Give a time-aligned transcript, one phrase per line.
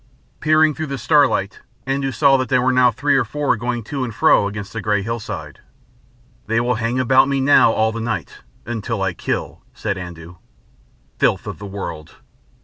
[0.39, 4.15] Peering through the starlight, Andoo saw there were now three or four going to and
[4.15, 5.59] fro against the grey hillside.
[6.47, 8.39] "They will hang about me now all the night...
[8.65, 10.37] until I kill," said Andoo.
[11.19, 12.15] "Filth of the world!"